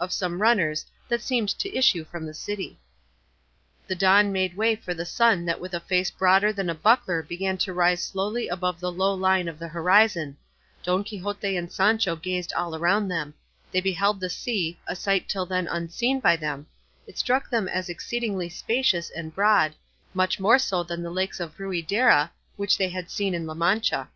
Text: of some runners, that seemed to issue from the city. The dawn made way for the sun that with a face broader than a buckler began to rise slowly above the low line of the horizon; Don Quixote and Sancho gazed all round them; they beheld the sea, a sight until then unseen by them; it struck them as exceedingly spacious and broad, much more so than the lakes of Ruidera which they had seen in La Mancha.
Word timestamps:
of 0.00 0.10
some 0.12 0.42
runners, 0.42 0.84
that 1.08 1.22
seemed 1.22 1.48
to 1.48 1.72
issue 1.72 2.04
from 2.04 2.26
the 2.26 2.34
city. 2.34 2.76
The 3.86 3.94
dawn 3.94 4.32
made 4.32 4.56
way 4.56 4.74
for 4.74 4.92
the 4.92 5.06
sun 5.06 5.44
that 5.44 5.60
with 5.60 5.72
a 5.72 5.78
face 5.78 6.10
broader 6.10 6.52
than 6.52 6.68
a 6.68 6.74
buckler 6.74 7.22
began 7.22 7.58
to 7.58 7.72
rise 7.72 8.02
slowly 8.02 8.48
above 8.48 8.80
the 8.80 8.90
low 8.90 9.14
line 9.14 9.46
of 9.46 9.60
the 9.60 9.68
horizon; 9.68 10.36
Don 10.82 11.04
Quixote 11.04 11.56
and 11.56 11.70
Sancho 11.70 12.16
gazed 12.16 12.52
all 12.54 12.76
round 12.76 13.08
them; 13.08 13.34
they 13.70 13.80
beheld 13.80 14.18
the 14.18 14.28
sea, 14.30 14.76
a 14.88 14.96
sight 14.96 15.22
until 15.26 15.46
then 15.46 15.68
unseen 15.68 16.18
by 16.18 16.34
them; 16.34 16.66
it 17.06 17.16
struck 17.16 17.48
them 17.48 17.68
as 17.68 17.88
exceedingly 17.88 18.48
spacious 18.48 19.10
and 19.10 19.32
broad, 19.32 19.74
much 20.12 20.40
more 20.40 20.58
so 20.58 20.82
than 20.82 21.04
the 21.04 21.10
lakes 21.12 21.38
of 21.38 21.56
Ruidera 21.60 22.32
which 22.56 22.76
they 22.78 22.88
had 22.88 23.08
seen 23.12 23.32
in 23.32 23.46
La 23.46 23.54
Mancha. 23.54 24.08